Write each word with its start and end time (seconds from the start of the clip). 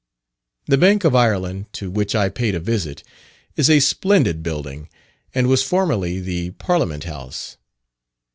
The 0.65 0.79
Bank 0.79 1.03
of 1.03 1.13
Ireland, 1.13 1.71
to 1.73 1.91
which 1.91 2.15
I 2.15 2.29
paid 2.29 2.55
a 2.55 2.59
visit, 2.59 3.03
is 3.55 3.69
a 3.69 3.79
splendid 3.79 4.41
building, 4.41 4.89
and 5.35 5.45
was 5.45 5.61
formerly 5.61 6.19
the 6.19 6.49
Parliament 6.53 7.03
House. 7.03 7.57